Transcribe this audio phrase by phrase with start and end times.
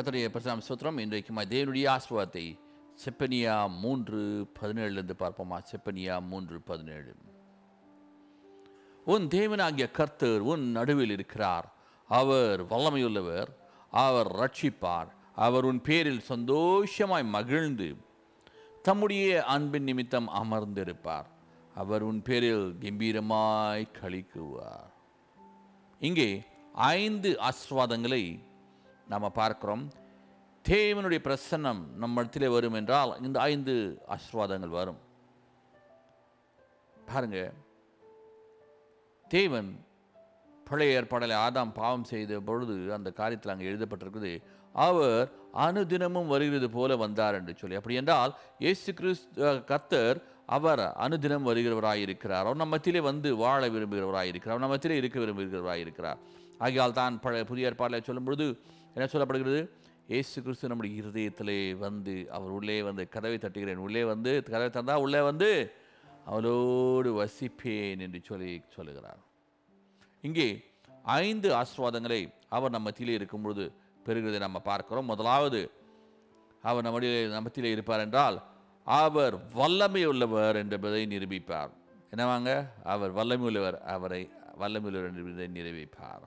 [0.00, 2.58] கத்தருடைய பிரசாம் சூத்திரம் இன்றைக்கு தேவனுடைய ஆசிர்வாதத்தை
[3.04, 5.62] செப்பனியா மூன்று பதினேழுலேருந்து பார்ப்போமா?
[5.70, 7.14] செப்பனியா மூன்று பதினேழு.
[9.04, 11.74] உன் தேவனாகிய கர்த்தர் உன் நடுவில் இருக்கிறார்.
[12.08, 13.46] அவர் வல்லமையுள்ளவர்.
[13.90, 17.96] அவர் ரட்சிப்பார் அவர் உன் பேரில் சந்தோஷமாய் மகிழ்ந்து
[18.82, 21.26] தம்முடைய அன்பின் நிமித்தம் அமர்ந்திருப்பார்.
[21.74, 24.92] அவர் உன் பேரில் கம்பீரமாய் கழிக்குவார்
[25.98, 26.42] இங்கே
[26.72, 28.48] ஐந்து ஆசிர்வாதங்களை
[29.10, 29.84] நாம் பார்க்கிறோம்.
[30.64, 33.74] தேவனுடைய பிரசன்னம் நம்ம இடத்திலே வரும் என்றால் இந்த ஐந்து
[34.14, 35.00] ஆசீர்வாதங்கள் வரும்.
[37.10, 37.38] பாருங்க.
[39.28, 39.70] தேவன்
[40.68, 44.32] பழைய ஏற்பாடலை ஆதாம் பாவம் செய்த பொழுது அந்த காரியத்தில் அங்கே எழுதப்பட்டிருக்குது
[44.74, 45.32] அவர்
[45.66, 47.78] அனுதினமும் வருகிறது போல வந்தார் என்று சொல்லி.
[47.78, 50.18] அப்படி என்றால் இயேசு கிறிஸ்து கத்தர்
[50.56, 52.44] அவர் அனுதினம் வருகிறவராய் இருக்கிறார்.
[52.44, 54.54] அவர் நம்ம மத்தியிலே வந்து வாழ விரும்புகிறவராய் இருக்கிறார்.
[54.54, 56.20] அவர் நம்ம மத்தியிலே இருக்க விரும்புகிறவராயிருக்கிறார்
[56.66, 56.92] இருக்கிறார்.
[57.00, 58.46] தான் பழைய புதிய ஏற்பாடில் சொல்லும் பொழுது
[58.94, 59.60] என்ன சொல்லப்படுகிறது?
[60.06, 63.82] இயேசு கிறிஸ்து நம்முடைய இருதயத்திலே வந்து அவர் உள்ளே வந்து கதவை தட்டுகிறேன்.
[63.86, 65.72] உள்ளே வந்து கதவை தந்தால் உள்ளே வந்து
[66.24, 69.20] அவளோடு வசிப்பேன் என்று சொல்லி சொல்லுகிறார்.
[70.22, 70.48] இங்கே
[71.02, 73.72] ஐந்து ஆசிர்வாதங்களை அவர் நம்ம மத்தியிலே இருக்கும்பொழுது
[74.06, 75.06] பெறுகிறதை நம்ம பார்க்கிறோம்.
[75.06, 75.70] முதலாவது
[76.62, 78.38] அவர் நம்முடைய நம்மத்திலே இருப்பார் என்றால்
[78.84, 81.70] அவர் வல்லமை உள்ளவர் என்பதை நிரூபிப்பார்.
[82.10, 82.50] என்னவாங்க?
[82.84, 86.24] அவர் வல்லமை உள்ளவர் அவரை வல்லமை உள்ளவர் என்பதை நிரூபிப்பார்.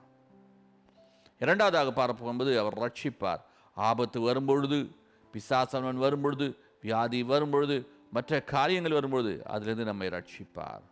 [1.39, 3.41] இரண்டாவதாக பார்க்கும்போது அவர் ரட்சிப்பார்.
[3.77, 4.77] ஆபத்து வரும்பொழுது
[5.33, 6.47] பிசாசனவன் வரும்பொழுது
[6.81, 7.75] வியாதி வரும்பொழுது
[8.11, 10.83] மற்ற காரியங்கள் வரும்பொழுது அதிலிருந்து நம்மை ரட்சிப்பார்.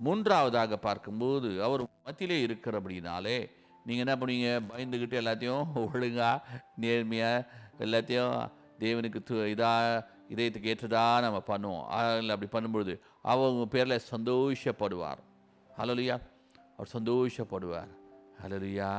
[0.00, 3.38] மூன்றாவதாக பார்க்கும்போது அவர் மத்தியிலே இருக்கிறபடினாலே
[3.86, 4.50] நீங்கள் என்ன பண்ணுவீங்க?
[4.70, 7.46] பயந்துக்கிட்டு எல்லாத்தையும் ஒழுங்காக நேர்மையாக
[7.84, 11.84] எல்லாத்தையும் தேவனுக்கு து இதாக இதயத்துக்கு ஏற்றதாக நம்ம பண்ணுவோம்.
[11.96, 15.22] அதில் அப்படி பண்ணும்பொழுது அவங்க பேரில் சந்தோஷப்படுவார்.
[15.78, 16.18] ஹலோ இல்லையா
[16.76, 17.92] அவர் சந்தோஷப்படுவார்.
[18.42, 18.90] ஹலலுயா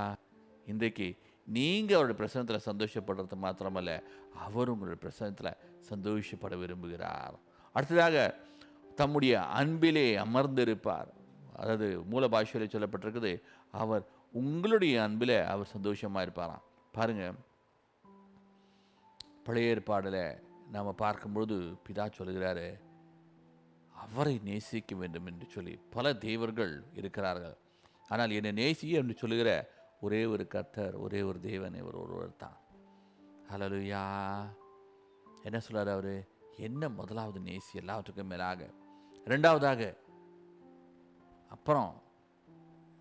[0.71, 1.05] இன்றைக்கு
[1.47, 3.91] நீங்கள் அவருடைய பிரசனத்தில் சந்தோஷப்படுறது மாத்திரமல்ல
[4.45, 5.57] அவர் உங்களுடைய பிரசனத்தில்
[5.89, 7.37] சந்தோஷப்பட விரும்புகிறார்.
[7.75, 8.15] அடுத்ததாக
[8.95, 11.09] தம்முடைய அன்பிலே அமர்ந்திருப்பார்.
[11.59, 13.31] அதாவது மூல பாஷையில் சொல்லப்பட்டிருக்குது
[13.83, 14.03] அவர்
[14.41, 16.65] உங்களுடைய அன்பில் அவர் சந்தோஷமாக இருப்பாராம்.
[16.91, 17.39] பாருங்கள்
[19.47, 20.21] பழைய ஏற்பாடில்
[20.75, 22.67] நாம் பார்க்கும்பொழுது பிதா சொல்கிறாரு
[23.95, 27.57] அவரை நேசிக்க வேண்டும் என்று சொல்லி பல தேவர்கள் இருக்கிறார்கள்.
[28.09, 32.57] ஆனால் என்னை நேசி என்று சொல்லுகிற ஒரே ஒரு கர்த்தர் ஒரே ஒரு தேவன் இவர் ஒருவர் தான்.
[33.51, 34.03] ஹலலுயா
[35.43, 36.27] என்ன சொல்கிறார் அவர்?
[36.57, 38.69] என்ன முதலாவது நேசி எல்லாவற்றுக்கும் மேலாக.
[39.27, 39.97] ரெண்டாவதாக
[41.49, 42.01] அப்புறம்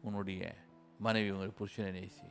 [0.03, 0.55] உன்னுடைய
[0.99, 2.29] மனைவி உங்கள் புருஷனை நேசி.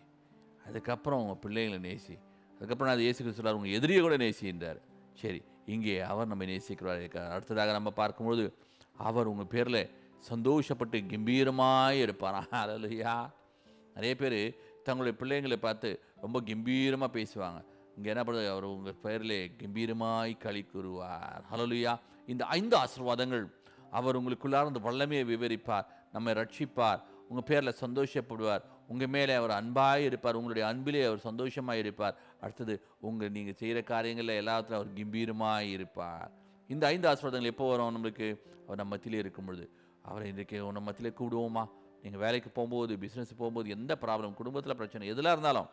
[0.65, 2.15] அதுக்கப்புறம் உங்கள் பிள்ளைங்களை நேசி.
[2.53, 4.79] அதுக்கப்புறம் அது இயேசு சொல்கிறார் உங்கள் எதிரியை கூட நேசின்றார்
[5.13, 7.03] சரி இங்கே அவர் நம்ம நேசிக்கிறார்
[7.35, 8.57] அடுத்ததாக நம்ம பார்க்கும்போது
[8.93, 9.81] அவர் உங்கள் பேரில்
[10.29, 12.37] சந்தோஷப்பட்டு கம்பீரமாக இருப்பார்?
[12.61, 13.15] அலையா
[13.95, 14.39] நிறைய பேர்
[14.83, 15.89] தங்களுடைய பிள்ளைங்களை பார்த்து
[16.21, 17.59] ரொம்ப கம்பீரமாக பேசுவாங்க.
[17.97, 21.43] இங்கே என்ன பண்ணுறது அவர் உங்கள் பெயரிலே கம்பீரமாய் களி கூறுவார்.
[21.51, 21.93] ஹலலுயா
[22.25, 23.45] இந்த ஐந்து ஆசீர்வாதங்கள்
[23.91, 30.65] அவர் உங்களுக்குள்ளார்ந்த வல்லமையை விவரிப்பார் நம்மை ரட்சிப்பார் உங்கள் பேரில் சந்தோஷப்படுவார் உங்கள் மேலே அவர் அன்பாக இருப்பார் உங்களுடைய
[30.67, 32.15] அன்பிலே அவர் சந்தோஷமாக இருப்பார்.
[32.41, 36.29] அடுத்தது உங்கள் நீங்கள் செய்கிற காரியங்களில் எல்லாத்துலையும் அவர் கம்பீரமாக இருப்பார்.
[36.67, 37.95] இந்த ஐந்து ஆசீர்வாதங்கள் எப்போ வரும்?
[37.95, 38.29] நம்மளுக்கு?
[38.65, 39.65] அவர் நம்ம மத்தியிலே இருக்கும் பொழுது
[40.09, 41.63] அவரை இன்றைக்கு உன்னை மத்தியிலே கூடுவோமா?
[42.03, 45.69] நீங்கள் வேலைக்கு போகும்போது பிஸ்னஸ் போகும்போது எந்த ப்ராப்ளம் குடும்பத்தில் பிரச்சனை எதில் இருந்தாலும்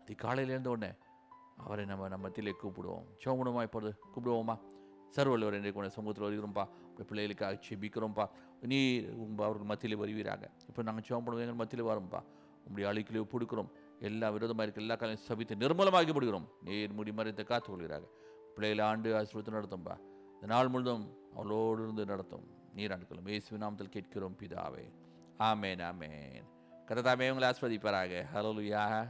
[0.00, 0.90] அது காலையிலேருந்து உடனே
[1.64, 3.04] அவரை நம்ம நம்ம மத்தியிலே கூப்பிடுவோம்.
[3.22, 4.56] சோமுனமா இப்போது கூப்பிடுவோமா?
[5.16, 8.24] சர்வல்லவர் இன்றைக்கு உடைய சமூகத்தில் வருகிறோம்ப்பா உங்கள் பிள்ளைகளுக்காக செபிக்கிறோம்ப்பா
[8.70, 8.78] நீ
[9.24, 10.42] உங்கள் அவர்கள் மத்தியில் வருவீராக.
[10.68, 12.20] இப்போ நாங்கள் சோம்படுவோம் எங்கள் மத்தியில் வரோம்ப்பா
[12.66, 13.70] உங்களுடைய அழிக்கிலே ஒப்புடுக்கிறோம்.
[14.08, 16.46] எல்லா விரோதமாக இருக்க எல்லா காலையும் சபித்து நிர்மலமாகி விடுகிறோம்.
[16.66, 18.08] நீர் முடி மறைத்து காத்துக்கொள்கிறாங்க
[18.56, 19.94] பிள்ளைகளை ஆண்டு ஆசிரியத்தை நடத்தும்பா.
[20.34, 21.04] இந்த நாள் முழுதும்
[21.36, 22.44] அவளோடு இருந்து நடத்தும்.
[22.74, 24.90] நீர் அனுக்கலும் இயேசு நாமத்தில் கேட்கிறோம் பிதாவே.
[25.38, 26.42] ஆமேன் ஆமேன்.
[26.86, 28.24] கதை தாமே உங்களை ஆஸ்வதிப்பாராக.
[28.34, 29.08] ஹலோ லுயா